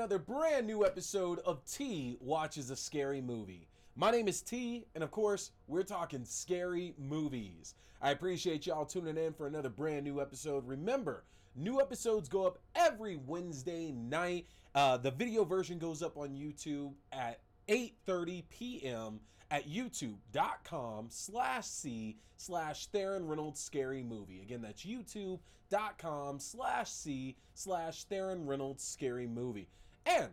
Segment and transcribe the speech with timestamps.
[0.00, 3.68] another brand new episode of T Watches a Scary Movie.
[3.96, 7.74] My name is T, and of course, we're talking scary movies.
[8.00, 10.66] I appreciate y'all tuning in for another brand new episode.
[10.66, 11.24] Remember,
[11.54, 14.46] new episodes go up every Wednesday night.
[14.74, 19.20] Uh, the video version goes up on YouTube at 8.30 p.m.
[19.50, 24.40] at youtube.com slash c slash Theron Reynolds Scary Movie.
[24.40, 29.68] Again, that's youtube.com slash c slash Theron Reynolds Scary Movie.
[30.06, 30.28] And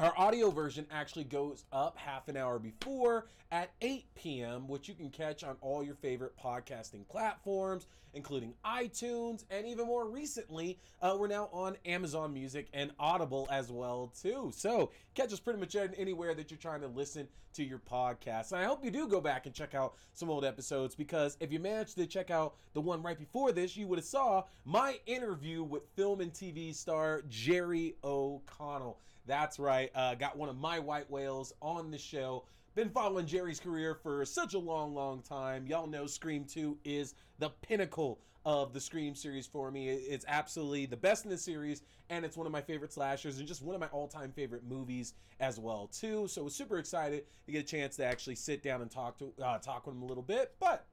[0.00, 4.94] our audio version actually goes up half an hour before at 8 p.m., which you
[4.94, 11.16] can catch on all your favorite podcasting platforms, including iTunes, and even more recently, uh,
[11.16, 14.50] we're now on Amazon Music and Audible as well too.
[14.52, 18.50] So catch us pretty much anywhere that you're trying to listen to your podcast.
[18.50, 21.52] And I hope you do go back and check out some old episodes because if
[21.52, 24.98] you managed to check out the one right before this, you would have saw my
[25.06, 28.98] interview with film and TV star Jerry O'Connell.
[29.26, 29.90] That's right.
[29.94, 32.44] Uh, got one of my white whales on the show.
[32.74, 35.66] Been following Jerry's career for such a long, long time.
[35.66, 39.88] Y'all know Scream 2 is the pinnacle of the Scream series for me.
[39.88, 43.48] It's absolutely the best in the series, and it's one of my favorite slashers, and
[43.48, 46.28] just one of my all-time favorite movies as well, too.
[46.28, 49.32] So, was super excited to get a chance to actually sit down and talk to
[49.42, 50.54] uh, talk with him a little bit.
[50.60, 50.84] But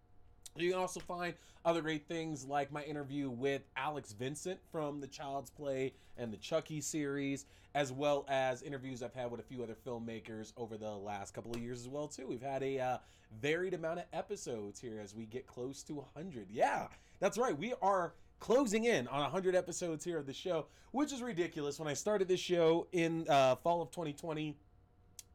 [0.56, 5.08] you can also find other great things like my interview with Alex Vincent from the
[5.08, 9.64] Child's Play and the Chucky series, as well as interviews I've had with a few
[9.64, 12.28] other filmmakers over the last couple of years as well too.
[12.28, 12.98] We've had a uh,
[13.42, 16.48] varied amount of episodes here as we get close to 100.
[16.52, 16.88] Yeah,
[17.20, 17.58] that's right.
[17.58, 21.80] We are closing in on 100 episodes here of the show, which is ridiculous.
[21.80, 24.58] When I started this show in uh, fall of 2020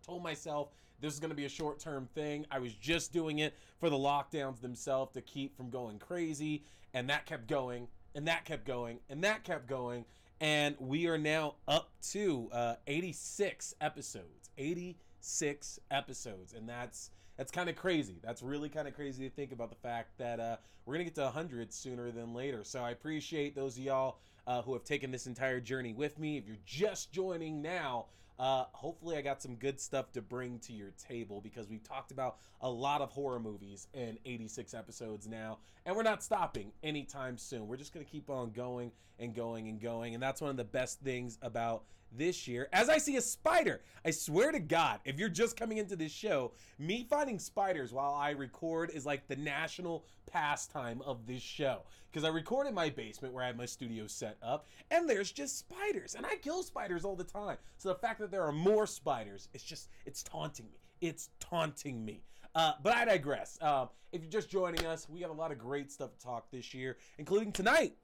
[0.04, 0.68] told myself
[1.00, 2.46] this is going to be a short term thing.
[2.50, 6.64] I was just doing it for the lockdowns themselves to keep from going crazy.
[6.94, 10.06] And that kept going, and that kept going, and that kept going.
[10.40, 14.50] And we are now up to uh, 86 episodes.
[14.56, 16.54] 86 episodes.
[16.54, 18.18] And that's that's kind of crazy.
[18.22, 21.10] That's really kind of crazy to think about the fact that uh, we're going to
[21.10, 22.64] get to 100 sooner than later.
[22.64, 26.38] So I appreciate those of y'all uh, who have taken this entire journey with me.
[26.38, 28.06] If you're just joining now,
[28.38, 32.10] uh, hopefully, I got some good stuff to bring to your table because we've talked
[32.10, 37.38] about a lot of horror movies in 86 episodes now, and we're not stopping anytime
[37.38, 37.66] soon.
[37.66, 40.56] We're just going to keep on going and going and going, and that's one of
[40.56, 41.84] the best things about
[42.16, 42.68] this year.
[42.72, 46.12] As I see a spider, I swear to God, if you're just coming into this
[46.12, 51.82] show, me finding spiders while I record is like the national pastime of this show
[52.10, 55.32] because I record in my basement where I have my studio set up, and there's
[55.32, 57.58] just spiders, and I kill spiders all the time.
[57.76, 59.48] So the fact that there are more spiders.
[59.52, 60.78] It's just, it's taunting me.
[61.02, 62.22] It's taunting me.
[62.54, 63.58] Uh, but I digress.
[63.60, 66.50] Um, if you're just joining us, we have a lot of great stuff to talk
[66.50, 67.96] this year, including tonight.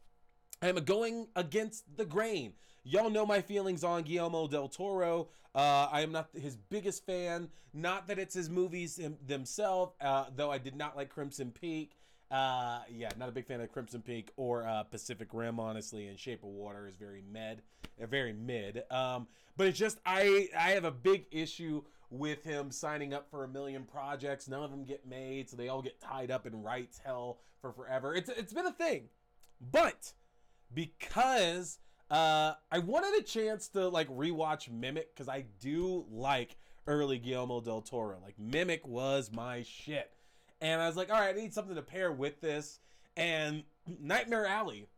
[0.61, 2.53] I'm going against the grain.
[2.85, 5.29] Y'all know my feelings on Guillermo del Toro.
[5.55, 7.49] Uh, I am not his biggest fan.
[7.73, 11.97] Not that it's his movies themselves, uh, though I did not like Crimson Peak.
[12.31, 16.09] Uh, yeah, not a big fan of Crimson Peak or uh, Pacific Rim, honestly.
[16.09, 17.63] And Shape of Water is very mid,
[18.03, 18.83] uh, very mid.
[18.91, 23.45] Um, but it's just I I have a big issue with him signing up for
[23.45, 24.49] a million projects.
[24.49, 27.73] None of them get made, so they all get tied up in rights hell for
[27.73, 28.15] forever.
[28.15, 29.09] It's it's been a thing,
[29.61, 30.15] but
[30.73, 31.79] because
[32.13, 36.57] uh, I wanted a chance to like rewatch Mimic because I do like
[36.87, 38.19] early Guillermo del Toro.
[38.23, 40.13] Like Mimic was my shit.
[40.61, 42.81] And I was like, all right, I need something to pair with this.
[43.17, 44.89] And Nightmare Alley,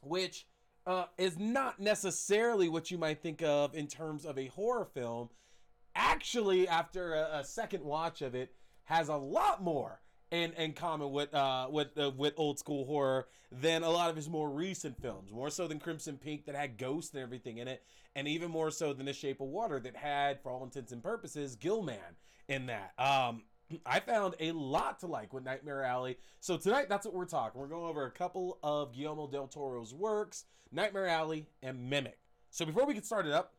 [0.00, 0.46] which
[0.86, 5.30] uh, is not necessarily what you might think of in terms of a horror film,
[5.96, 8.54] actually, after a, a second watch of it,
[8.84, 10.00] has a lot more
[10.34, 14.16] in, in common with uh, with uh, with old school horror than a lot of
[14.16, 15.32] his more recent films.
[15.32, 17.82] More so than Crimson Peak that had ghosts and everything in it,
[18.16, 21.02] and even more so than The Shape of Water that had, for all intents and
[21.02, 21.98] purposes, Gillman
[22.48, 22.92] in that.
[22.98, 23.42] Um,
[23.86, 26.18] I found a lot to like with Nightmare Alley.
[26.40, 27.60] So tonight, that's what we're talking.
[27.60, 32.18] We're going over a couple of Guillermo del Toro's works, Nightmare Alley and Mimic.
[32.50, 33.54] So before we get started up,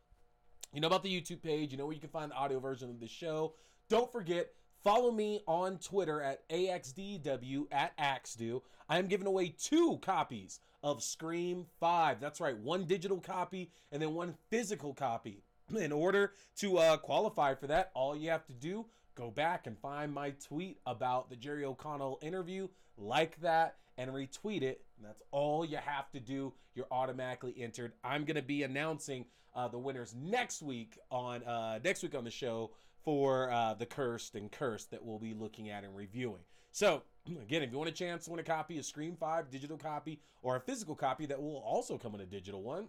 [0.74, 2.90] you know about the YouTube page, you know where you can find the audio version
[2.90, 3.56] of the show.
[3.90, 4.52] Don't forget,
[4.86, 8.62] follow me on Twitter at AXDW at AXDO.
[8.88, 12.22] I am giving away two copies of Scream 5.
[12.22, 15.42] That's right, one digital copy and then one physical copy.
[15.76, 18.86] In order to uh, qualify for that, all you have to do
[19.16, 22.68] go back and find my tweet about the Jerry O'Connell interview,
[22.98, 24.82] like that, and retweet it.
[24.98, 26.54] And that's all you have to do.
[26.76, 27.94] You're automatically entered.
[28.04, 32.26] I'm going to be announcing uh, the winners next week on uh, next week on
[32.26, 32.72] the show
[33.06, 36.42] for uh, the cursed and cursed that we'll be looking at and reviewing.
[36.72, 37.04] So
[37.42, 40.20] again, if you want a chance to win a copy of Scream Five digital copy
[40.42, 42.88] or a physical copy that will also come in a digital one,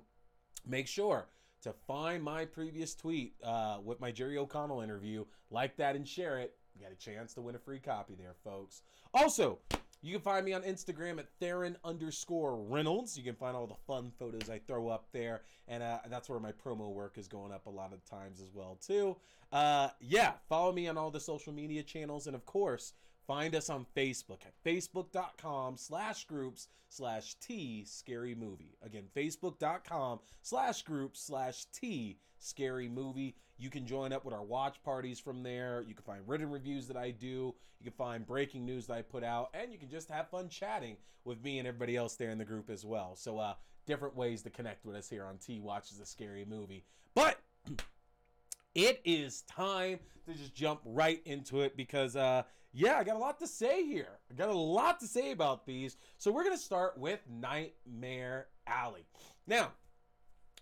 [0.66, 1.28] make sure
[1.62, 6.38] to find my previous tweet uh, with my Jerry O'Connell interview, like that and share
[6.38, 6.54] it.
[6.74, 8.82] You got a chance to win a free copy there, folks.
[9.14, 9.58] Also,
[10.02, 13.16] you can find me on Instagram at Theron underscore Reynolds.
[13.16, 16.40] You can find all the fun photos I throw up there, and uh, that's where
[16.40, 19.16] my promo work is going up a lot of times as well too.
[19.52, 22.92] Uh, yeah, follow me on all the social media channels, and of course,
[23.26, 28.76] find us on Facebook at facebook.com slash groups slash T scary movie.
[28.82, 33.34] Again, facebook.com slash groups slash T scary movie.
[33.58, 35.84] You can join up with our watch parties from there.
[35.86, 37.54] You can find written reviews that I do.
[37.80, 40.48] You can find breaking news that I put out, and you can just have fun
[40.48, 43.16] chatting with me and everybody else there in the group as well.
[43.16, 43.54] So, uh,
[43.86, 46.84] different ways to connect with us here on T Watches a Scary Movie.
[47.14, 47.38] But
[48.74, 52.42] it is time to just jump right into it because, uh,
[52.72, 54.18] yeah, I got a lot to say here.
[54.30, 55.96] I got a lot to say about these.
[56.18, 59.06] So, we're to start with Nightmare Alley.
[59.46, 59.72] Now,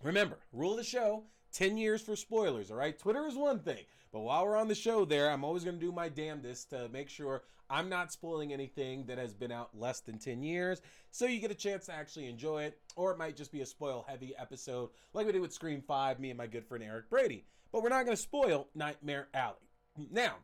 [0.04, 2.98] remember, rule of the show 10 years for spoilers, all right?
[2.98, 5.84] Twitter is one thing, but while we're on the show there, I'm always going to
[5.84, 10.00] do my damnedest to make sure I'm not spoiling anything that has been out less
[10.00, 13.36] than 10 years so you get a chance to actually enjoy it, or it might
[13.36, 16.46] just be a spoil heavy episode like we did with Scream 5, me and my
[16.46, 17.44] good friend Eric Brady.
[17.72, 19.68] But we're not going to spoil Nightmare Alley.
[20.10, 20.34] Now,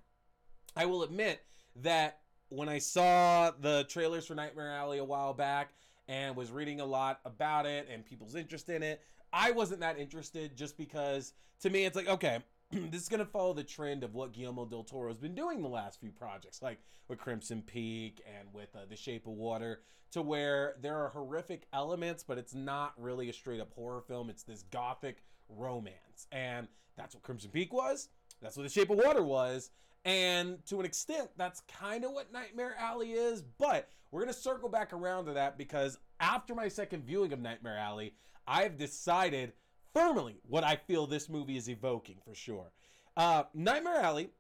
[0.77, 1.41] I will admit
[1.77, 5.73] that when I saw the trailers for Nightmare Alley a while back
[6.09, 9.01] and was reading a lot about it and people's interest in it,
[9.33, 12.41] I wasn't that interested just because to me it's like, okay,
[12.73, 15.63] this is going to follow the trend of what Guillermo del Toro has been doing
[15.63, 16.79] the last few projects, like
[17.09, 19.81] with Crimson Peak and with uh, The Shape of Water,
[20.13, 24.31] to where there are horrific elements, but it's not really a straight up horror film.
[24.31, 26.27] It's this gothic romance.
[26.33, 28.09] And that's what Crimson Peak was.
[28.41, 29.71] That's what The Shape of Water was.
[30.05, 33.43] And to an extent, that's kind of what Nightmare Alley is.
[33.43, 37.41] But we're going to circle back around to that because after my second viewing of
[37.41, 38.15] Nightmare Alley,
[38.47, 39.53] I've decided
[39.93, 42.73] firmly what I feel this movie is evoking for sure.
[43.17, 44.31] Uh, Nightmare Alley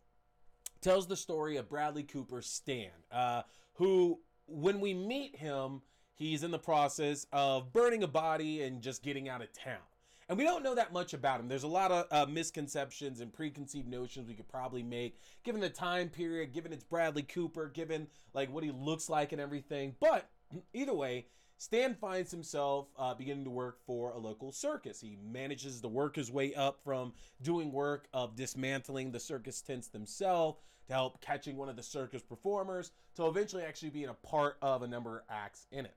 [0.80, 3.42] tells the story of Bradley Cooper Stan, uh,
[3.74, 5.82] who, when we meet him,
[6.14, 9.78] he's in the process of burning a body and just getting out of town.
[10.28, 11.48] And we don't know that much about him.
[11.48, 15.68] There's a lot of uh, misconceptions and preconceived notions we could probably make, given the
[15.68, 19.96] time period, given it's Bradley Cooper, given like what he looks like and everything.
[19.98, 20.30] But
[20.72, 21.26] either way,
[21.60, 24.98] Stan finds himself uh, beginning to work for a local circus.
[24.98, 27.12] He manages to work his way up from
[27.42, 32.22] doing work of dismantling the circus tents themselves to help catching one of the circus
[32.22, 35.94] performers to eventually actually being a part of a number of acts in it.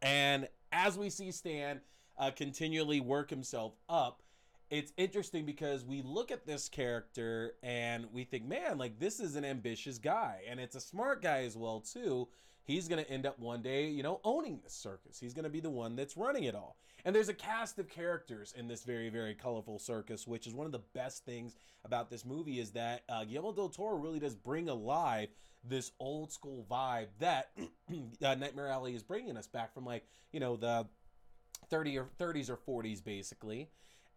[0.00, 1.80] And as we see Stan
[2.16, 4.22] uh, continually work himself up,
[4.70, 9.34] it's interesting because we look at this character and we think, man, like this is
[9.34, 12.28] an ambitious guy, and it's a smart guy as well too
[12.64, 15.18] he's going to end up one day, you know, owning this circus.
[15.18, 16.76] He's going to be the one that's running it all.
[17.04, 20.66] And there's a cast of characters in this very, very colorful circus, which is one
[20.66, 24.36] of the best things about this movie is that uh, Guillermo del Toro really does
[24.36, 25.28] bring alive
[25.64, 27.50] this old school vibe that
[28.22, 30.86] uh, Nightmare Alley is bringing us back from, like, you know, the
[31.70, 33.68] 30 or 30s or 40s, basically.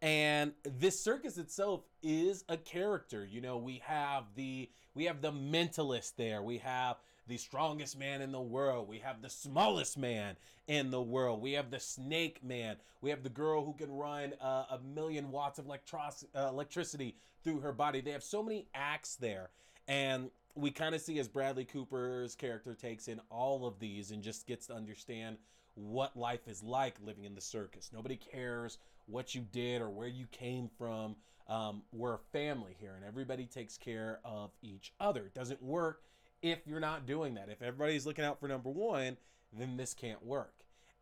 [0.02, 3.26] And this circus itself is a character.
[3.26, 6.42] You know, we have the we have the mentalist there.
[6.42, 8.88] We have the strongest man in the world.
[8.88, 10.36] We have the smallest man
[10.68, 11.42] in the world.
[11.42, 12.78] We have the snake man.
[13.02, 17.16] We have the girl who can run uh, a million watts of electro- uh, electricity
[17.44, 18.02] through her body.
[18.02, 19.50] They have so many acts there.
[19.88, 24.24] And we kind of see as Bradley Cooper's character takes in all of these and
[24.24, 25.38] just gets to understand
[25.76, 27.92] what life is like living in the circus.
[27.94, 28.78] Nobody cares
[29.08, 31.16] what you did or where you came from.
[31.48, 35.26] Um, we're a family here, and everybody takes care of each other.
[35.26, 36.02] It doesn't work
[36.42, 37.50] if you're not doing that.
[37.50, 39.18] If everybody's looking out for number one,
[39.52, 40.54] then this can't work.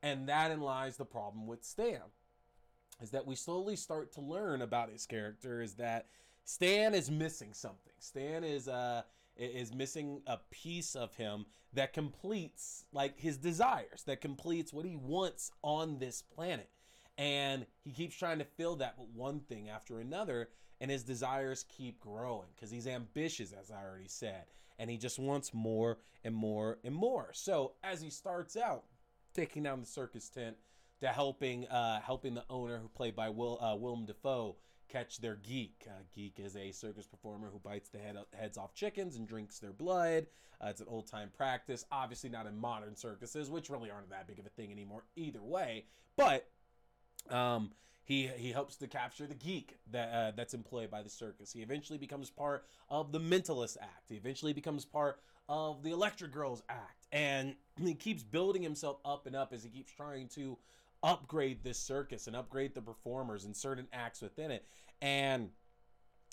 [0.02, 2.02] And that in lies the problem with Stan.
[3.02, 6.08] Is that we slowly start to learn about his character is that
[6.46, 7.94] Stan is missing something.
[8.00, 9.02] Stan is uh
[9.36, 14.96] is missing a piece of him that completes like his desires, that completes what he
[14.96, 16.70] wants on this planet.
[17.18, 20.50] And he keeps trying to fill that with one thing after another,
[20.82, 24.46] and his desires keep growing because he's ambitious, as I already said
[24.80, 27.30] and he just wants more and more and more.
[27.34, 28.84] So as he starts out
[29.34, 30.58] taking down the circus tent
[31.02, 34.58] to helping uh, helping the owner, who played by Will uh, Willem Dafoe,
[34.90, 35.88] catch their geek.
[35.88, 39.60] Uh, geek is a circus performer who bites the head, heads off chickens and drinks
[39.60, 40.28] their blood.
[40.62, 44.28] Uh, it's an old time practice, obviously not in modern circuses, which really aren't that
[44.28, 45.86] big of a thing anymore either way.
[46.16, 46.48] But
[47.30, 47.72] um,
[48.06, 51.52] he he helps to capture the geek that uh, that's employed by the circus.
[51.52, 54.10] He eventually becomes part of the Mentalist Act.
[54.10, 59.26] He eventually becomes part of the Electric Girls Act, and he keeps building himself up
[59.26, 60.58] and up as he keeps trying to
[61.02, 64.66] upgrade this circus and upgrade the performers and certain acts within it.
[65.02, 65.50] And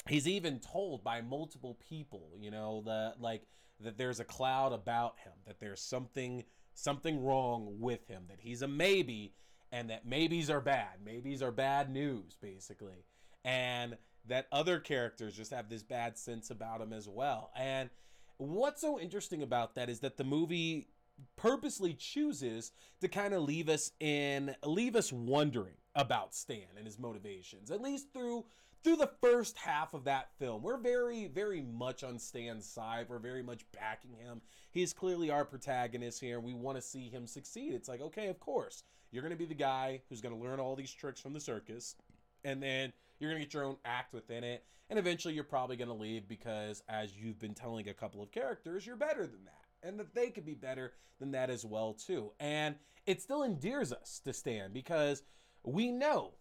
[0.08, 3.42] he's even told by multiple people, you know, that like
[3.80, 6.44] that there's a cloud about him, that there's something
[6.74, 9.34] something wrong with him, that he's a maybe
[9.72, 11.04] and that maybes are bad.
[11.04, 13.04] Maybes are bad news basically.
[13.44, 13.96] And
[14.26, 17.50] that other characters just have this bad sense about them as well.
[17.56, 17.90] And
[18.36, 20.88] what's so interesting about that is that the movie
[21.36, 26.98] purposely chooses to kind of leave us in leave us wondering about Stan and his
[26.98, 28.44] motivations at least through
[28.82, 33.06] through the first half of that film we're very very much on Stan's side.
[33.08, 34.40] We're very much backing him.
[34.70, 36.40] He's clearly our protagonist here.
[36.40, 37.74] We want to see him succeed.
[37.74, 40.60] It's like okay of course you're going to be the guy who's going to learn
[40.60, 41.96] all these tricks from the circus
[42.44, 45.76] and then you're going to get your own act within it and eventually you're probably
[45.76, 49.44] going to leave because as you've been telling a couple of characters you're better than
[49.44, 52.32] that and that they could be better than that as well too.
[52.40, 52.74] And
[53.06, 55.22] it still endears us to Stan because
[55.64, 56.32] we know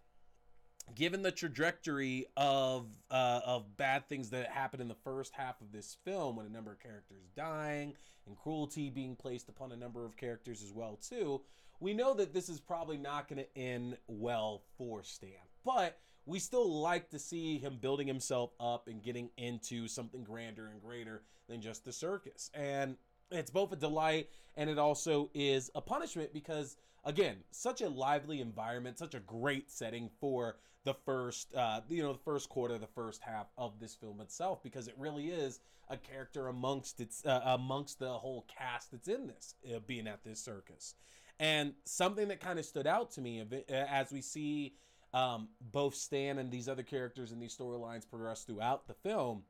[0.96, 5.72] given the trajectory of uh, of bad things that happened in the first half of
[5.72, 7.94] this film when a number of characters dying
[8.28, 11.42] and cruelty being placed upon a number of characters as well too
[11.80, 15.32] we know that this is probably not going to end well for Stan.
[15.66, 20.68] But we still like to see him building himself up and getting into something grander
[20.68, 22.52] and greater than just the circus.
[22.54, 22.98] And
[23.32, 28.42] it's both a delight and it also is a punishment because again such a lively
[28.42, 32.88] environment such a great setting for the first uh, you know the first quarter the
[32.88, 35.60] first half of this film itself because it really is
[35.90, 40.24] a character amongst its uh, amongst the whole cast that's in this uh, being at
[40.24, 40.96] this circus.
[41.40, 44.76] And something that kind of stood out to me uh, as we see
[45.14, 49.44] um, both stan and these other characters and these storylines progress throughout the film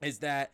[0.00, 0.52] is that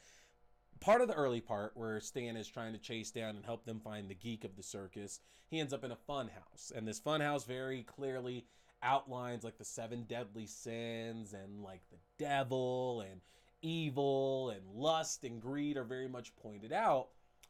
[0.84, 3.80] part of the early part where Stan is trying to chase down and help them
[3.80, 6.70] find the geek of the circus, he ends up in a fun house.
[6.76, 8.44] And this fun house very clearly
[8.82, 13.22] outlines like the seven deadly sins and like the devil and
[13.62, 17.08] evil and lust and greed are very much pointed out.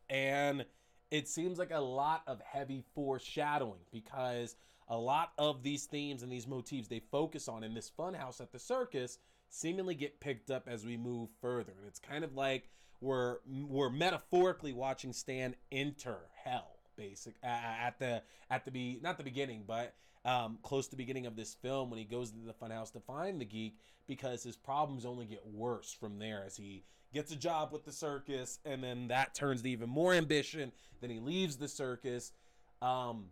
[0.09, 0.64] And
[1.11, 4.55] it seems like a lot of heavy foreshadowing because
[4.87, 8.53] a lot of these themes and these motifs they focus on in this funhouse at
[8.53, 11.73] the circus seemingly get picked up as we move further.
[11.76, 12.71] And it's kind of like
[13.04, 19.25] we're we're metaphorically watching Stan enter hell, basic at the at the be not the
[19.25, 19.94] beginning, but
[20.25, 23.00] um, close to the beginning of this film when he goes into the funhouse to
[23.00, 26.82] find the geek because his problems only get worse from there as he
[27.12, 30.73] gets a job with the circus and then that turns to even more ambition.
[31.00, 32.32] Then he leaves the circus.
[32.80, 33.26] Um,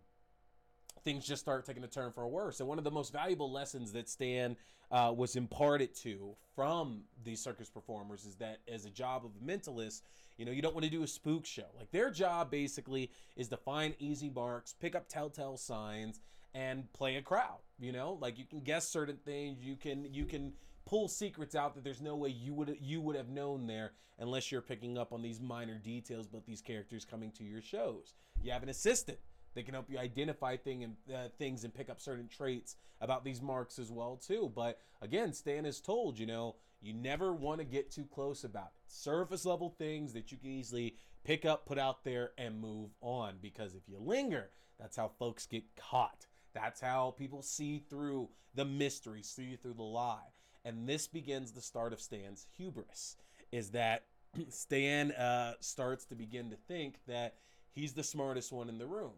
[1.03, 2.59] things just start taking a turn for worse.
[2.59, 4.55] And one of the most valuable lessons that Stan
[4.93, 9.43] uh, was imparted to from these circus performers is that as a job of a
[9.43, 10.03] mentalist,
[10.37, 11.65] you know, you don't want to do a spook show.
[11.75, 16.21] Like their job basically is to find easy marks, pick up telltale signs,
[16.53, 17.57] and play a crowd.
[17.79, 20.53] You know, like you can guess certain things, you can you can
[20.85, 24.51] pull secrets out that there's no way you would you would have known there unless
[24.51, 28.13] you're picking up on these minor details about these characters coming to your shows.
[28.43, 29.17] You have an assistant
[29.53, 33.23] they can help you identify thing and uh, things and pick up certain traits about
[33.23, 34.51] these marks as well too.
[34.55, 38.71] But again, Stan is told, you know, you never want to get too close about
[38.75, 38.81] it.
[38.87, 43.35] Surface level things that you can easily pick up, put out there, and move on.
[43.41, 46.27] Because if you linger, that's how folks get caught.
[46.53, 50.33] That's how people see through the mystery, see through the lie.
[50.65, 53.17] And this begins the start of Stan's hubris.
[53.51, 54.05] Is that
[54.49, 57.35] Stan uh, starts to begin to think that
[57.71, 59.13] he's the smartest one in the room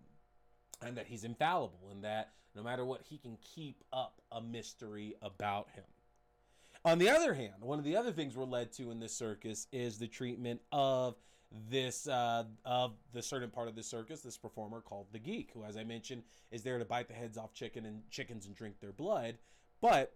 [0.85, 5.15] and that he's infallible and that no matter what, he can keep up a mystery
[5.21, 5.83] about him.
[6.85, 9.67] On the other hand, one of the other things we're led to in this circus
[9.71, 11.15] is the treatment of
[11.69, 15.63] this uh, of the certain part of the circus, this performer called the geek, who,
[15.63, 18.79] as I mentioned, is there to bite the heads off chicken and chickens and drink
[18.79, 19.37] their blood.
[19.81, 20.15] But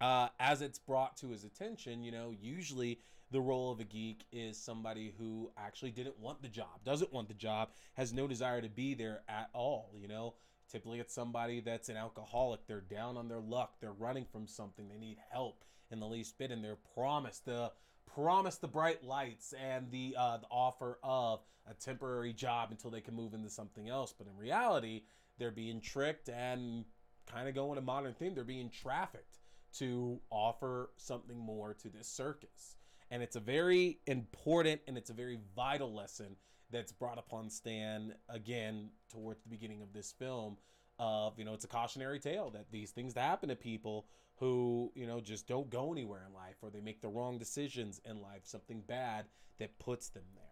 [0.00, 4.24] uh, as it's brought to his attention, you know, usually the role of a geek
[4.32, 8.62] is somebody who actually didn't want the job, doesn't want the job, has no desire
[8.62, 10.34] to be there at all, you know.
[10.70, 12.66] Typically, it's somebody that's an alcoholic.
[12.66, 13.76] They're down on their luck.
[13.80, 14.88] They're running from something.
[14.88, 17.72] They need help in the least bit, and they're promised the
[18.06, 23.00] promised the bright lights and the uh, the offer of a temporary job until they
[23.00, 24.12] can move into something else.
[24.16, 25.02] But in reality,
[25.38, 26.84] they're being tricked and
[27.26, 28.34] kind of going a modern thing.
[28.34, 29.38] They're being trafficked
[29.74, 32.76] to offer something more to this circus.
[33.10, 36.36] And it's a very important and it's a very vital lesson
[36.70, 40.56] that's brought upon Stan again towards the beginning of this film
[40.98, 45.06] of you know it's a cautionary tale that these things happen to people who you
[45.06, 48.42] know just don't go anywhere in life or they make the wrong decisions in life
[48.44, 49.26] something bad
[49.58, 50.44] that puts them there.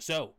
[0.00, 0.32] So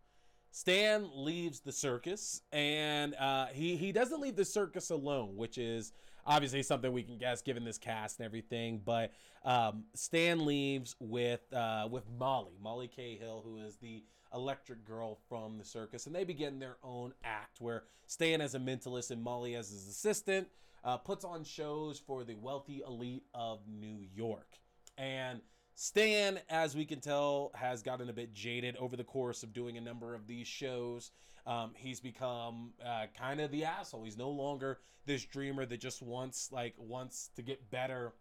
[0.51, 5.93] Stan leaves the circus, and uh, he he doesn't leave the circus alone, which is
[6.25, 8.81] obviously something we can guess given this cast and everything.
[8.83, 9.11] But
[9.43, 14.03] um, Stan leaves with uh, with Molly, Molly Cahill, who is the
[14.33, 18.59] electric girl from the circus, and they begin their own act where Stan as a
[18.59, 20.47] mentalist and Molly as his assistant
[20.83, 24.57] uh, puts on shows for the wealthy elite of New York,
[24.97, 25.41] and
[25.75, 29.77] Stan, as we can tell, has gotten a bit jaded over the course of doing
[29.77, 31.11] a number of these shows.
[31.45, 34.03] Um, he's become uh, kind of the asshole.
[34.03, 38.13] He's no longer this dreamer that just wants like wants to get better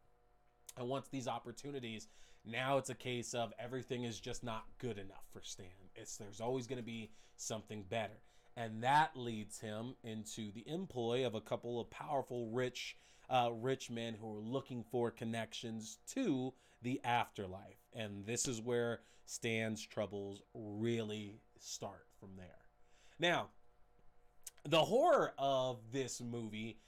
[0.76, 2.08] and wants these opportunities.
[2.44, 5.66] Now it's a case of everything is just not good enough for Stan.
[5.94, 8.20] It's there's always going to be something better,
[8.56, 12.96] and that leads him into the employ of a couple of powerful, rich,
[13.30, 16.52] uh, rich men who are looking for connections to
[16.82, 17.78] the afterlife.
[17.94, 22.61] And this is where Stan's troubles really start from there.
[23.18, 23.48] Now,
[24.64, 26.78] the horror of this movie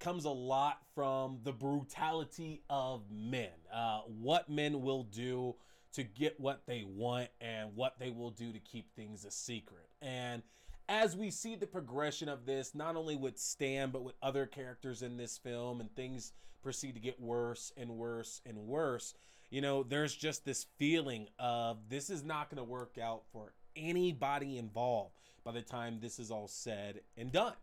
[0.00, 3.50] comes a lot from the brutality of men.
[3.72, 5.54] Uh, what men will do
[5.92, 9.88] to get what they want and what they will do to keep things a secret.
[10.00, 10.42] And
[10.88, 15.02] as we see the progression of this, not only with Stan, but with other characters
[15.02, 19.14] in this film, and things proceed to get worse and worse and worse,
[19.50, 23.52] you know, there's just this feeling of this is not going to work out for
[23.76, 27.54] anybody involved by the time this is all said and done.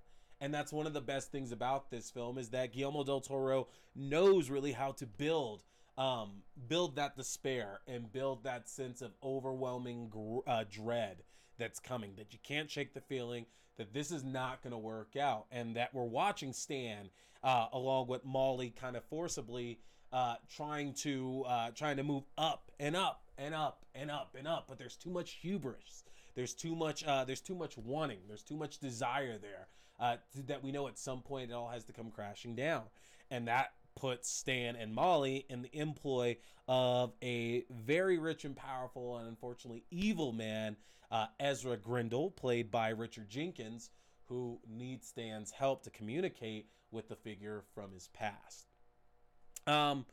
[0.41, 3.67] And that's one of the best things about this film is that Guillermo del Toro
[3.95, 5.63] knows really how to build
[5.97, 10.09] um, build that despair and build that sense of overwhelming
[10.47, 11.23] uh, dread
[11.57, 13.45] that's coming that you can't shake the feeling
[13.77, 17.09] that this is not going to work out and that we're watching Stan
[17.43, 19.79] uh, along with Molly kind of forcibly
[20.11, 24.47] uh, trying to uh, trying to move up and up and up and up and
[24.47, 26.03] up, but there's too much hubris.
[26.39, 27.03] There's too much.
[27.03, 28.19] Uh, there's too much wanting.
[28.25, 29.67] There's too much desire there
[29.99, 30.15] uh,
[30.47, 32.83] that we know at some point it all has to come crashing down,
[33.29, 39.17] and that puts Stan and Molly in the employ of a very rich and powerful
[39.17, 40.77] and unfortunately evil man,
[41.11, 43.89] uh, Ezra Grindle, played by Richard Jenkins,
[44.23, 48.69] who needs Stan's help to communicate with the figure from his past.
[49.67, 50.05] Um,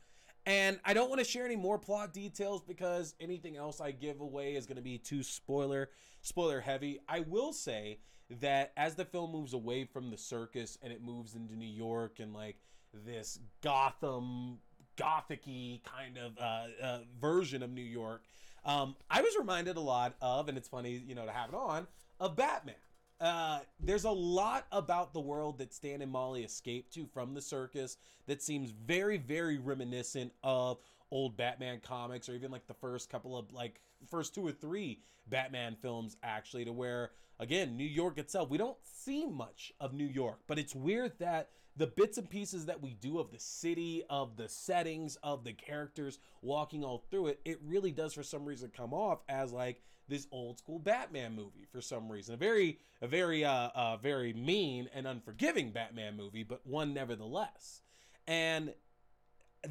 [0.47, 4.21] and I don't want to share any more plot details because anything else I give
[4.21, 5.89] away is going to be too spoiler
[6.21, 7.01] spoiler heavy.
[7.07, 7.99] I will say
[8.41, 12.19] that as the film moves away from the circus and it moves into New York
[12.19, 12.55] and like
[12.93, 14.59] this Gotham
[14.95, 18.23] gothicy kind of uh, uh, version of New York,
[18.63, 21.55] um, I was reminded a lot of, and it's funny, you know, to have it
[21.55, 21.87] on,
[22.21, 22.75] of Batman.
[23.19, 27.41] Uh, there's a lot about the world that Stan and Molly escape to from the
[27.41, 30.77] circus that seems very, very reminiscent of
[31.09, 34.99] old Batman comics or even like the first couple of like first two or three
[35.27, 40.05] Batman films actually to where again New York itself we don't see much of New
[40.05, 44.03] York but it's weird that the bits and pieces that we do of the city
[44.09, 48.45] of the settings of the characters walking all through it it really does for some
[48.45, 52.33] reason come off as like this old school Batman movie for some reason.
[52.35, 57.81] A very, a very, uh, uh, very mean and unforgiving Batman movie, but one nevertheless.
[58.27, 58.73] And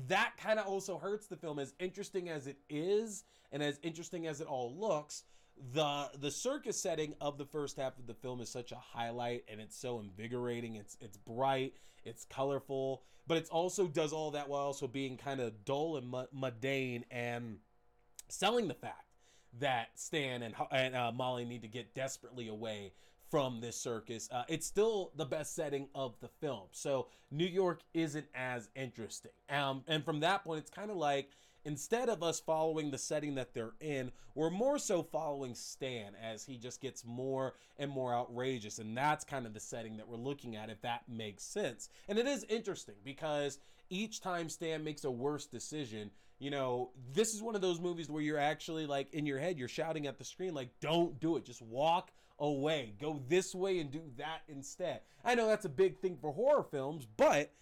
[0.08, 4.26] that kind of also hurts the film as interesting as it is and as interesting
[4.26, 5.24] as it all looks
[5.72, 9.44] the the circus setting of the first half of the film is such a highlight
[9.48, 14.48] and it's so invigorating it's it's bright it's colorful but it also does all that
[14.48, 17.58] while also being kind of dull and mundane and
[18.28, 19.05] selling the fact
[19.60, 22.92] that Stan and, and uh, Molly need to get desperately away
[23.30, 24.28] from this circus.
[24.30, 26.64] Uh, it's still the best setting of the film.
[26.72, 29.32] So New York isn't as interesting.
[29.50, 31.30] Um, and from that point, it's kind of like
[31.66, 36.44] instead of us following the setting that they're in, we're more so following Stan as
[36.44, 38.78] he just gets more and more outrageous.
[38.78, 41.88] And that's kind of the setting that we're looking at, if that makes sense.
[42.08, 43.58] And it is interesting because
[43.90, 48.08] each time Stan makes a worse decision, you know, this is one of those movies
[48.08, 51.36] where you're actually like in your head, you're shouting at the screen, like, don't do
[51.36, 51.44] it.
[51.44, 52.94] Just walk away.
[53.00, 55.00] Go this way and do that instead.
[55.24, 57.52] I know that's a big thing for horror films, but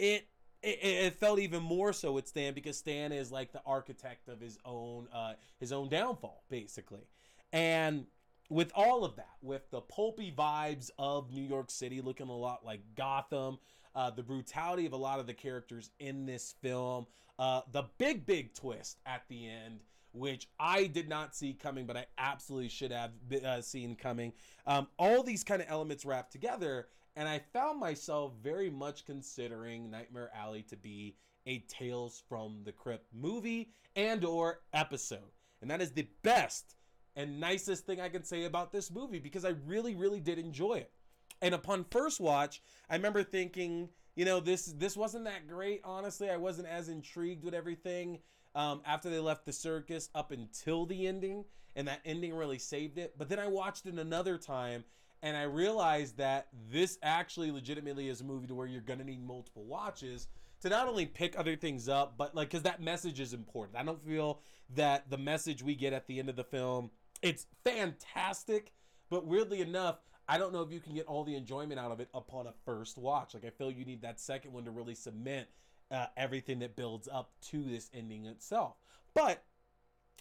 [0.00, 0.26] it
[0.62, 4.40] it, it, felt even more so with Stan because Stan is like the architect of
[4.40, 7.06] his own uh, his own downfall, basically.
[7.52, 8.06] And
[8.48, 12.64] with all of that, with the pulpy vibes of New York City looking a lot
[12.64, 13.58] like Gotham,
[13.94, 17.06] uh, the brutality of a lot of the characters in this film,
[17.38, 19.80] uh, the big, big twist at the end,
[20.12, 23.12] which I did not see coming, but I absolutely should have
[23.44, 24.32] uh, seen coming.
[24.66, 29.90] Um, all these kind of elements wrapped together, and I found myself very much considering
[29.90, 35.32] Nightmare Alley to be a Tales from the Crypt movie and or episode.
[35.60, 36.76] And that is the best
[37.14, 40.74] and nicest thing I can say about this movie because I really, really did enjoy
[40.74, 40.92] it.
[41.40, 45.80] And upon first watch, I remember thinking, you know, this this wasn't that great.
[45.84, 48.18] Honestly, I wasn't as intrigued with everything
[48.54, 51.44] um, after they left the circus up until the ending,
[51.74, 53.14] and that ending really saved it.
[53.18, 54.84] But then I watched it another time,
[55.22, 59.24] and I realized that this actually legitimately is a movie to where you're gonna need
[59.24, 60.28] multiple watches
[60.62, 63.76] to not only pick other things up, but like because that message is important.
[63.76, 64.40] I don't feel
[64.74, 66.90] that the message we get at the end of the film
[67.22, 68.72] it's fantastic,
[69.08, 72.00] but weirdly enough, I don't know if you can get all the enjoyment out of
[72.00, 73.34] it upon a first watch.
[73.34, 75.48] Like I feel you need that second one to really cement
[75.90, 78.76] uh, everything that builds up to this ending itself.
[79.14, 79.44] But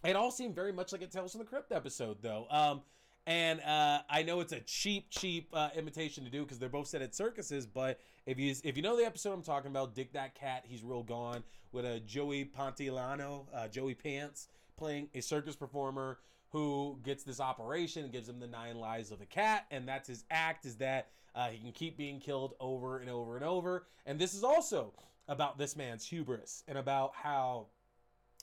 [0.04, 2.46] it all seemed very much like a Tales from the Crypt episode, though.
[2.50, 2.82] Um,
[3.28, 6.88] and uh, I know it's a cheap, cheap uh, imitation to do because they're both
[6.88, 7.66] set at circuses.
[7.66, 10.84] But if you if you know the episode I'm talking about, Dig That Cat, he's
[10.84, 17.24] real gone with a Joey Pantoliano, uh, Joey Pants, playing a circus performer who gets
[17.24, 20.66] this operation and gives him the nine lives of a cat, and that's his act
[20.66, 23.86] is that uh, he can keep being killed over and over and over.
[24.06, 24.94] And this is also
[25.30, 27.68] about this man's hubris and about how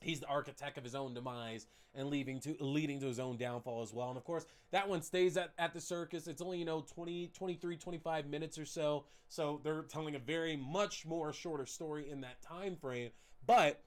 [0.02, 3.82] he's the architect of his own demise and leading to leading to his own downfall
[3.82, 6.64] as well and of course that one stays at, at the circus it's only you
[6.64, 11.66] know 20 23 25 minutes or so so they're telling a very much more shorter
[11.66, 13.10] story in that time frame
[13.46, 13.82] but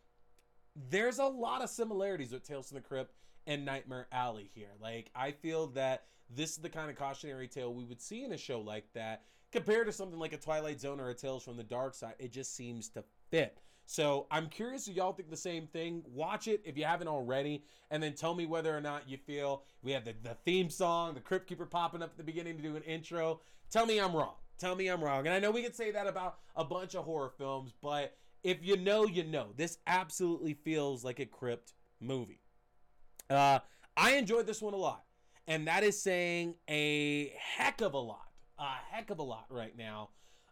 [0.89, 3.13] there's a lot of similarities with tales from the crypt
[3.47, 4.71] and Nightmare Alley here.
[4.79, 8.31] Like, I feel that this is the kind of cautionary tale we would see in
[8.31, 11.57] a show like that compared to something like a Twilight Zone or a Tales from
[11.57, 12.15] the Dark Side.
[12.19, 13.57] It just seems to fit.
[13.85, 16.03] So I'm curious if y'all think the same thing.
[16.07, 19.63] Watch it if you haven't already, and then tell me whether or not you feel
[19.83, 22.63] we have the, the theme song, the Crypt Keeper popping up at the beginning to
[22.63, 23.41] do an intro.
[23.69, 24.35] Tell me I'm wrong.
[24.57, 25.25] Tell me I'm wrong.
[25.25, 28.59] And I know we could say that about a bunch of horror films, but if
[28.61, 29.49] you know, you know.
[29.55, 32.41] This absolutely feels like a Crypt movie.
[33.29, 33.59] Uh,
[33.95, 35.03] I enjoyed this one a lot,
[35.47, 39.77] and that is saying a heck of a lot, a heck of a lot right
[39.77, 40.09] now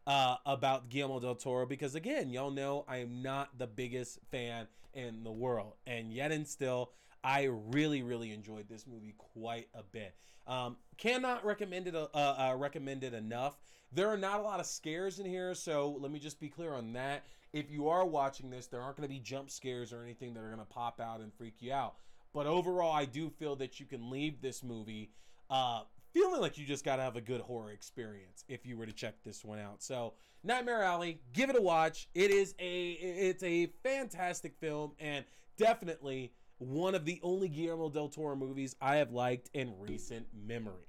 [0.10, 4.68] uh, about Guillermo del Toro because again, y'all know I am not the biggest fan
[4.96, 6.94] in the world, and yet and still,
[7.24, 10.16] I really, really enjoyed this movie quite a bit.
[10.48, 13.60] Um, cannot recommend it uh, uh, recommend it enough.
[13.92, 16.74] There are not a lot of scares in here, so let me just be clear
[16.74, 17.24] on that.
[17.54, 20.42] If you are watching this, there aren't going to be jump scares or anything that
[20.42, 21.96] are going to pop out and freak you out.
[22.34, 25.12] But overall, I do feel that you can leave this movie
[25.52, 25.82] uh,
[26.14, 28.94] feeling like you just got to have a good horror experience if you were to
[28.94, 29.82] check this one out.
[29.84, 32.08] So, Nightmare Alley, give it a watch.
[32.14, 35.26] It is a it's a fantastic film and
[35.58, 40.86] definitely one of the only Guillermo del Toro movies I have liked in recent memory.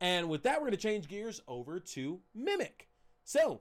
[0.00, 2.88] And with that, we're going to change gears over to Mimic.
[3.24, 3.60] So,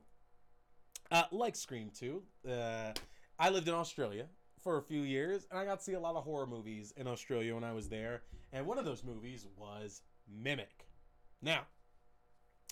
[1.11, 2.91] uh, like Scream 2, uh,
[3.39, 4.27] I lived in Australia
[4.59, 7.07] for a few years, and I got to see a lot of horror movies in
[7.07, 8.21] Australia when I was there.
[8.53, 10.87] And one of those movies was Mimic.
[11.41, 11.67] Now,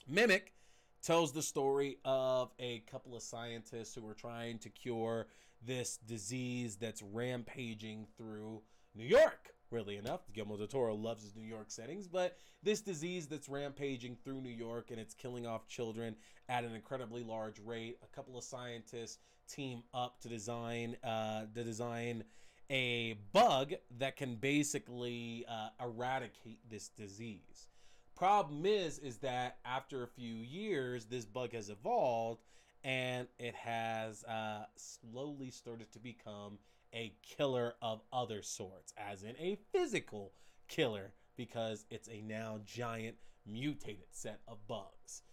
[0.08, 0.54] Mimic
[1.02, 5.28] tells the story of a couple of scientists who are trying to cure
[5.66, 8.62] this disease that's rampaging through
[8.96, 9.54] New York.
[9.72, 14.16] Really enough, Guillermo del Toro loves his New York settings, but this disease that's rampaging
[14.24, 16.16] through New York and it's killing off children
[16.50, 17.98] at an incredibly large rate.
[18.04, 22.24] A couple of scientists team up to design uh, to design
[22.70, 27.68] a bug that can basically uh, eradicate this disease.
[28.16, 32.42] Problem is, is that after a few years, this bug has evolved
[32.84, 36.58] and it has uh, slowly started to become
[36.94, 40.32] a killer of other sorts, as in a physical
[40.68, 45.24] killer, because it's a now giant mutated set of bugs.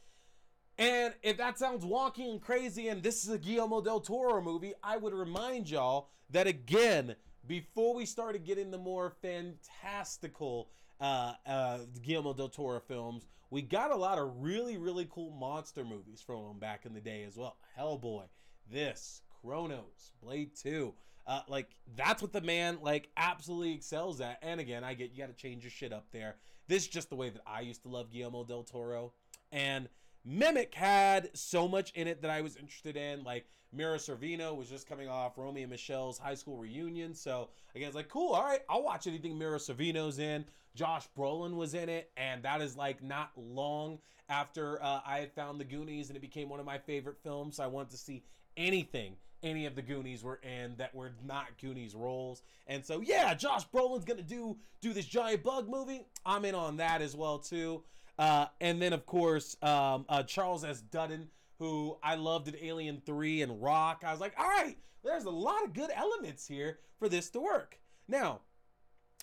[0.82, 4.74] And if that sounds wonky and crazy and this is a Guillermo del Toro movie,
[4.82, 7.14] I would remind y'all that again,
[7.46, 13.92] before we started getting the more fantastical uh, uh, Guillermo del Toro films, we got
[13.92, 17.36] a lot of really, really cool monster movies from him back in the day as
[17.36, 17.58] well.
[17.78, 18.24] Hellboy,
[18.68, 20.92] this, Cronos, Blade 2.
[21.28, 24.40] Uh, like that's what the man like absolutely excels at.
[24.42, 26.38] And again, I get you got to change your shit up there.
[26.66, 29.12] This is just the way that I used to love Guillermo del Toro,
[29.52, 29.88] and
[30.24, 33.24] Mimic had so much in it that I was interested in.
[33.24, 37.14] Like Mira Sorvino was just coming off Romy and Michelle's high school reunion.
[37.14, 40.44] So again, it's like, cool, all right, I'll watch anything Mira Sorvino's in.
[40.74, 45.32] Josh Brolin was in it, and that is like not long after uh, I had
[45.32, 47.56] found the Goonies and it became one of my favorite films.
[47.56, 48.22] So I wanted to see
[48.56, 52.42] anything any of the Goonies were in that were not Goonies roles.
[52.66, 56.06] And so yeah, Josh Brolin's gonna do do this giant bug movie.
[56.24, 57.82] I'm in on that as well too.
[58.18, 60.80] Uh, and then, of course, um, uh, Charles S.
[60.80, 64.02] Dutton, who I loved in Alien 3 and Roc.
[64.06, 67.40] I was like, all right, there's a lot of good elements here for this to
[67.40, 67.78] work.
[68.08, 68.40] Now,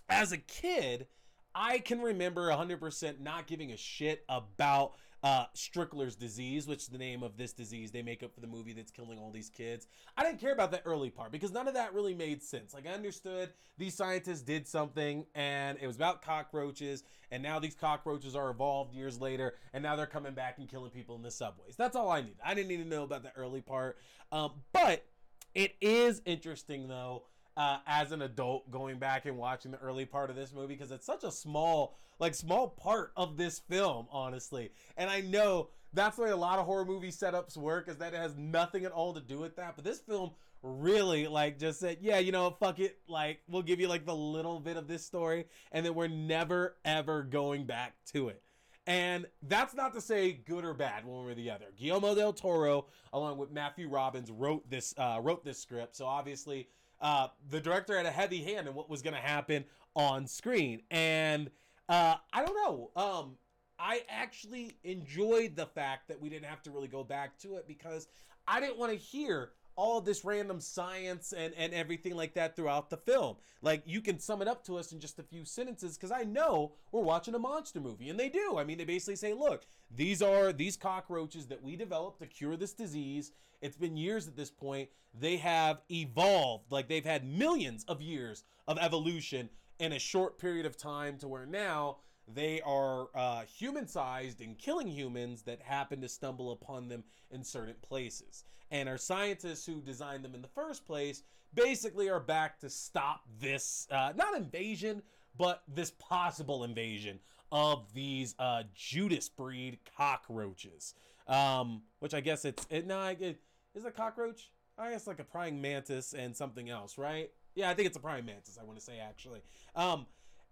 [0.09, 1.07] as a kid,
[1.53, 4.93] I can remember 100% not giving a shit about
[5.23, 8.47] uh, Strickler's disease, which is the name of this disease they make up for the
[8.47, 9.87] movie that's killing all these kids.
[10.17, 12.73] I didn't care about that early part because none of that really made sense.
[12.73, 17.75] Like, I understood these scientists did something and it was about cockroaches, and now these
[17.75, 21.31] cockroaches are evolved years later, and now they're coming back and killing people in the
[21.31, 21.75] subways.
[21.75, 22.37] That's all I need.
[22.43, 23.97] I didn't need to know about the early part.
[24.31, 25.05] Um, but
[25.53, 27.23] it is interesting, though
[27.59, 30.91] uh, as an adult going back and watching the early part of this movie because
[30.91, 34.71] it's such a small like small part of this film honestly.
[34.95, 38.13] And i know that's the way a lot of horror movie setups work is that
[38.13, 39.75] it has nothing at all to do with that.
[39.75, 42.97] But this film really like just said yeah you know fuck it.
[43.09, 46.77] Like we'll give you like the little bit of this story and then we're never
[46.85, 48.41] ever going back to it.
[48.87, 51.65] And that's not to say good or bad one way or the other.
[51.77, 55.97] Guillermo del Toro, along with Matthew Robbins, wrote this uh, wrote this script.
[55.97, 56.69] So obviously,
[57.01, 60.81] uh, the director had a heavy hand in what was going to happen on screen.
[60.91, 61.49] And
[61.87, 62.91] uh, I don't know.
[62.95, 63.35] Um,
[63.79, 67.67] I actually enjoyed the fact that we didn't have to really go back to it
[67.67, 68.07] because
[68.47, 72.89] I didn't want to hear all this random science and, and everything like that throughout
[72.89, 73.37] the film.
[73.61, 76.23] Like, you can sum it up to us in just a few sentences because I
[76.23, 78.09] know we're watching a monster movie.
[78.09, 78.57] And they do.
[78.57, 82.55] I mean, they basically say, look, these are these cockroaches that we developed to cure
[82.55, 83.31] this disease.
[83.61, 84.89] It's been years at this point.
[85.19, 89.49] They have evolved, like, they've had millions of years of evolution
[89.79, 91.97] in a short period of time to where now
[92.27, 97.43] they are uh, human sized and killing humans that happen to stumble upon them in
[97.43, 98.43] certain places.
[98.71, 101.23] And our scientists who designed them in the first place
[101.55, 105.01] basically are back to stop this, uh, not invasion,
[105.37, 107.19] but this possible invasion
[107.51, 110.93] of these uh, Judas breed cockroaches.
[111.27, 113.39] Um, which I guess it's, it, no, it,
[113.75, 114.49] is a cockroach?
[114.77, 117.29] I guess like a praying mantis and something else, right?
[117.53, 119.41] Yeah, I think it's a praying mantis, I want to say actually.
[119.75, 120.05] Um,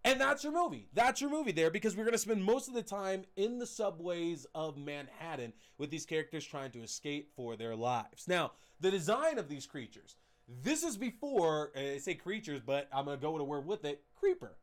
[0.03, 0.87] and that's your movie.
[0.93, 3.65] That's your movie there because we're going to spend most of the time in the
[3.65, 8.27] subways of Manhattan with these characters trying to escape for their lives.
[8.27, 10.15] Now, the design of these creatures.
[10.63, 13.83] This is before, uh, I say creatures, but I'm going to go to word with
[13.83, 14.55] it creeper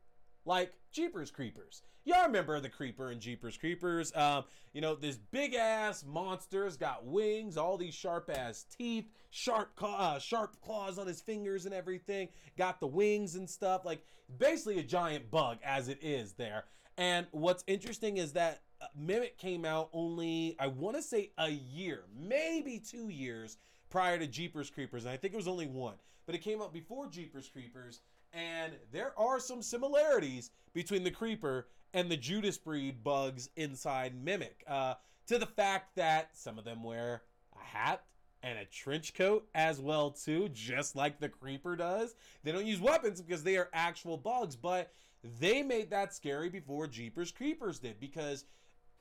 [0.45, 1.81] like Jeepers Creepers.
[2.05, 4.15] Y'all remember the Creeper and Jeepers Creepers?
[4.15, 9.71] Um, you know, this big ass monster's got wings, all these sharp ass teeth, sharp
[9.81, 12.29] uh, sharp claws on his fingers and everything.
[12.57, 13.85] Got the wings and stuff.
[13.85, 14.03] Like
[14.37, 16.65] basically a giant bug as it is there.
[16.97, 21.49] And what's interesting is that uh, Mimic came out only I want to say a
[21.49, 23.57] year, maybe two years
[23.89, 26.73] prior to Jeepers Creepers, and I think it was only one, but it came out
[26.73, 28.01] before Jeepers Creepers
[28.35, 34.63] and there are some similarities between the creeper and the Judas breed bugs inside Mimic.
[34.67, 34.95] Uh,
[35.27, 37.23] to the fact that some of them wear
[37.55, 38.03] a hat
[38.43, 42.15] and a trench coat as well too, just like the creeper does.
[42.43, 44.91] They don't use weapons because they are actual bugs, but
[45.39, 48.45] they made that scary before Jeepers Creepers did because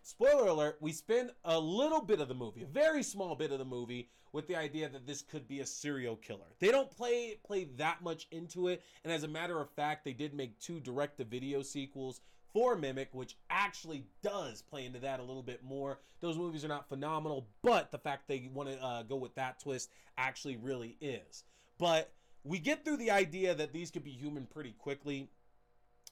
[0.03, 3.59] spoiler alert, we spend a little bit of the movie, a very small bit of
[3.59, 6.41] the movie, with the idea that this could be a serial killer.
[6.59, 10.13] They don't play play that much into it, and as a matter of fact, they
[10.13, 12.21] did make two direct to video sequels
[12.53, 16.01] for Mimic, which actually does play into that a little bit more.
[16.21, 19.61] Those movies are not phenomenal, but the fact they want to uh, go with that
[19.61, 21.45] twist actually really is.
[21.79, 25.31] But we get through the idea that these could be human pretty quickly,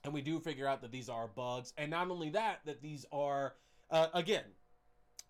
[0.05, 3.05] and we do figure out that these are bugs, and not only that, that these
[3.11, 3.55] are
[3.91, 4.45] uh, again,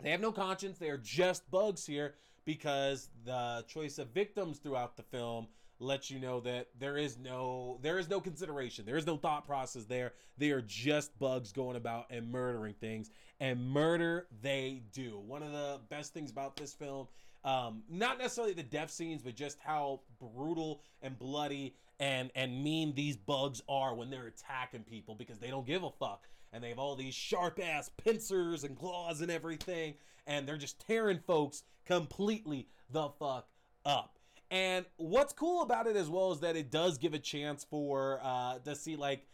[0.01, 0.77] they have no conscience.
[0.77, 5.47] They are just bugs here because the choice of victims throughout the film
[5.79, 8.85] lets you know that there is no there is no consideration.
[8.85, 10.13] There is no thought process there.
[10.37, 13.09] They are just bugs going about and murdering things.
[13.39, 15.19] And murder they do.
[15.19, 17.07] One of the best things about this film
[17.43, 22.93] um, not necessarily the death scenes but just how brutal and bloody and and mean
[22.95, 26.69] these bugs are when they're attacking people because they don't give a fuck and they
[26.69, 29.95] have all these sharp ass pincers and claws and everything,
[30.27, 33.47] and they're just tearing folks completely the fuck
[33.85, 34.19] up.
[34.51, 38.19] And what's cool about it as well is that it does give a chance for
[38.23, 39.25] uh, to see like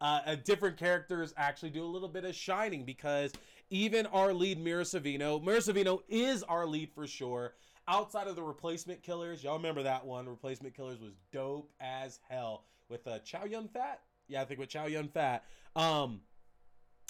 [0.00, 3.32] uh, different characters actually do a little bit of shining because
[3.70, 7.54] even our lead Mira Sorvino, Mira Sorvino is our lead for sure.
[7.88, 10.28] Outside of the replacement killers, y'all remember that one?
[10.28, 14.00] Replacement killers was dope as hell with uh, Chow Yun Fat.
[14.28, 15.44] Yeah, I think with Chow Yun Fat.
[15.76, 16.20] Um,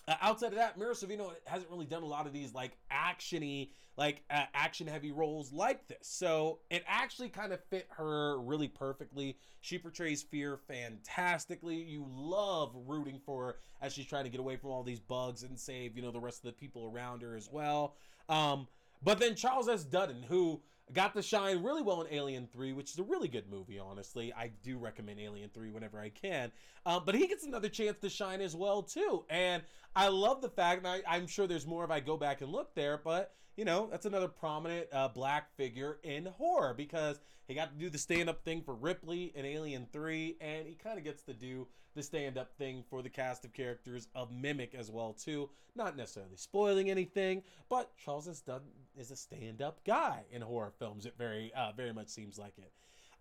[0.08, 3.70] uh, outside of that, Mira Sorvino hasn't really done a lot of these like actiony,
[3.96, 5.98] like uh, action heavy roles like this.
[6.02, 9.36] So it actually kind of fit her really perfectly.
[9.62, 11.76] She portrays fear fantastically.
[11.76, 15.42] You love rooting for her as she's trying to get away from all these bugs
[15.42, 17.96] and save, you know, the rest of the people around her as well.
[18.28, 18.68] Um,
[19.02, 19.84] but then Charles S.
[19.84, 20.60] Dutton, who
[20.92, 24.32] got to shine really well in Alien 3, which is a really good movie, honestly.
[24.32, 26.52] I do recommend Alien 3 whenever I can.
[26.84, 29.24] Um, but he gets another chance to shine as well, too.
[29.28, 29.62] And
[29.96, 32.52] I love the fact, and I, am sure there's more if I go back and
[32.52, 37.54] look there, but, you know, that's another prominent uh, black figure in horror because he
[37.54, 40.98] got to do the stand up thing for Ripley in Alien 3, and he kind
[40.98, 44.74] of gets to do the stand up thing for the cast of characters of Mimic
[44.74, 45.48] as well, too.
[45.74, 48.42] Not necessarily spoiling anything, but Charles S.
[48.42, 51.06] Dutton, is a stand up guy in horror films.
[51.06, 52.70] It very, uh, very much seems like it.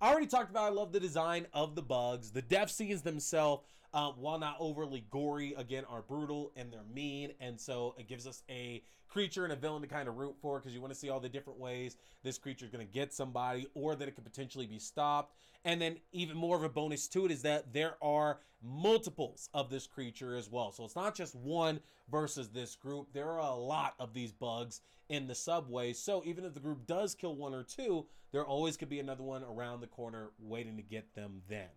[0.01, 2.31] I already talked about I love the design of the bugs.
[2.31, 3.63] The death scenes themselves,
[3.95, 7.31] uh, while not overly gory, again, are brutal and they're mean.
[7.39, 10.59] And so it gives us a creature and a villain to kind of root for
[10.59, 13.13] because you want to see all the different ways this creature is going to get
[13.13, 15.33] somebody or that it could potentially be stopped.
[15.63, 19.69] And then even more of a bonus to it is that there are multiples of
[19.69, 20.73] this creature as well.
[20.73, 21.79] So it's not just one
[22.11, 23.13] versus this group.
[23.13, 25.93] There are a lot of these bugs in the subway.
[25.93, 29.23] So even if the group does kill one or two, there always could be another
[29.23, 31.69] one around the corner waiting to get them then.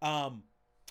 [0.00, 0.44] Um,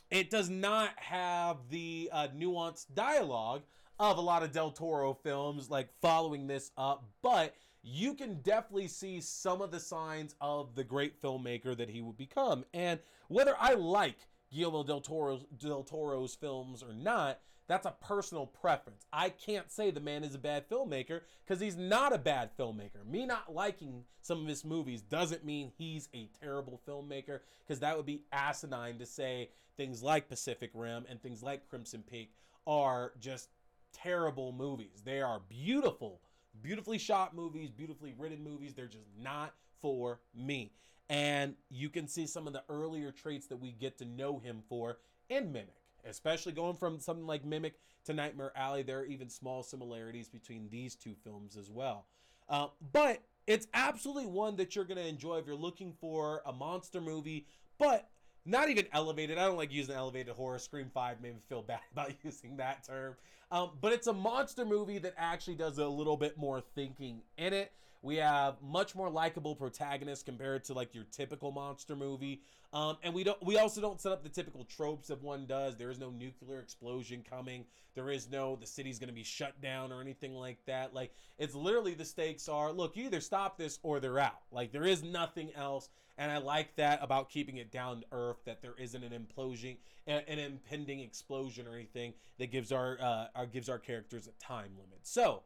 [0.10, 3.64] it does not have the uh, nuanced dialogue
[4.00, 8.88] of a lot of Del Toro films, like following this up, but you can definitely
[8.88, 12.66] see some of the signs of the great filmmaker that he would become.
[12.74, 14.18] And whether I like
[14.52, 19.06] Guillermo del Toro's, del Toro's films or not, that's a personal preference.
[19.12, 23.06] I can't say the man is a bad filmmaker because he's not a bad filmmaker.
[23.08, 27.98] Me not liking some of his movies doesn't mean he's a terrible filmmaker because that
[27.98, 32.34] would be asinine to say things like Pacific Rim and things like Crimson Peak
[32.68, 33.50] are just
[33.94, 35.02] terrible movies.
[35.04, 36.22] They are beautiful,
[36.62, 38.74] beautifully shot movies, beautifully written movies.
[38.74, 40.72] They're just not for me.
[41.10, 44.64] And you can see some of the earlier traits that we get to know him
[44.68, 44.98] for
[45.30, 48.84] in Mimic especially going from something like Mimic to Nightmare Alley.
[48.84, 52.06] There are even small similarities between these two films as well.
[52.48, 56.54] Uh, but it's absolutely one that you're going to enjoy if you're looking for a
[56.54, 57.48] monster movie,
[57.80, 58.10] but
[58.46, 59.38] not even elevated.
[59.38, 60.60] I don't like using elevated horror.
[60.60, 63.16] Scream 5 made me feel bad about using that term.
[63.52, 67.54] Um, but it's a monster movie that actually does a little bit more thinking in
[67.54, 67.72] it.
[68.02, 72.42] We have much more likable protagonists compared to like your typical monster movie.
[72.74, 75.78] Um, and we don't we also don't set up the typical tropes of one does.
[75.78, 77.66] There is no nuclear explosion coming.
[77.96, 80.94] There is no the city's gonna be shut down or anything like that.
[80.94, 84.42] Like it's literally the stakes are look, you either stop this or they're out.
[84.52, 85.90] Like there is nothing else.
[86.18, 89.76] And I like that about keeping it down to earth that there isn't an implosion,
[90.08, 94.72] an impending explosion or anything that gives our, uh, our gives our characters a time
[94.78, 95.00] limit.
[95.04, 95.44] So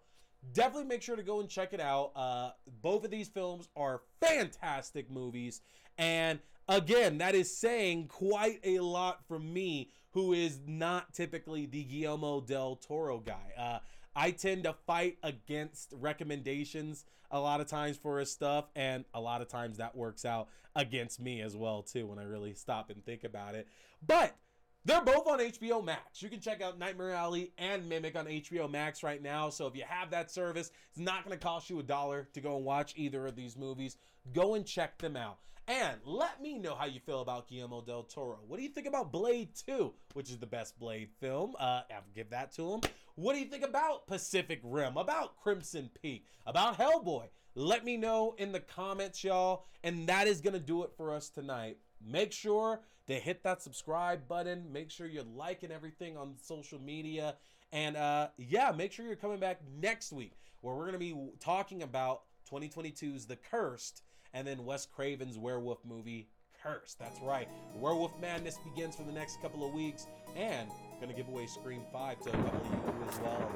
[0.54, 2.12] definitely make sure to go and check it out.
[2.16, 5.62] Uh, both of these films are fantastic movies.
[5.98, 11.84] And again, that is saying quite a lot from me, who is not typically the
[11.84, 13.54] Guillermo del Toro guy.
[13.58, 13.80] Uh,
[14.16, 19.22] I tend to fight against recommendations a lot of times for his stuff, and a
[19.22, 22.90] lot of times that works out against me as well too when I really stop
[22.90, 23.68] and think about it.
[24.06, 24.36] But
[24.86, 26.22] they're both on HBO Max.
[26.22, 29.50] You can check out Nightmare Alley and Mimic on HBO Max right now.
[29.50, 32.42] So if you have that service, it's not going to cost you a dollar to
[32.42, 33.98] go and watch either of these movies.
[34.34, 35.40] Go and check them out.
[35.68, 38.40] And let me know how you feel about Guillermo del Toro.
[38.48, 41.56] What do you think about Blade 2, which is the best Blade film?
[41.60, 42.82] Uh, I'll give that to him.
[43.14, 47.28] What do you think about Pacific Rim, about Crimson Peak, about Hellboy?
[47.54, 49.66] Let me know in the comments, y'all.
[49.84, 51.78] And that is going to do it for us tonight.
[52.04, 54.72] Make sure to hit that subscribe button.
[54.72, 57.36] Make sure you're liking everything on social media.
[57.72, 61.16] And uh, yeah, make sure you're coming back next week where we're going to be
[61.40, 66.30] talking about 2022's The Cursed and then Wes Craven's werewolf movie,
[66.62, 67.00] Cursed.
[67.00, 67.48] That's right.
[67.76, 70.70] Werewolf Madness begins for the next couple of weeks and
[71.00, 73.52] going to give away Scream 5 to a couple of you as well.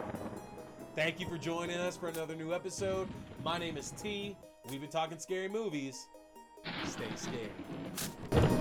[0.95, 3.07] Thank you for joining us for another new episode.
[3.43, 4.35] My name is T.
[4.69, 6.07] We've been talking scary movies.
[6.85, 8.52] Stay scared.